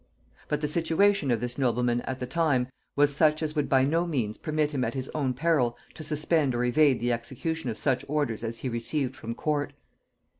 [0.47, 4.07] But the situation of this nobleman at the time was such as would by no
[4.07, 8.03] means permit him at his own peril to suspend or evade the execution of such
[8.07, 9.73] orders as he received from court.